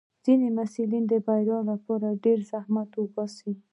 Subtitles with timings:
[0.25, 3.51] ځینې محصلین د بریا لپاره ډېر زحمت باسي.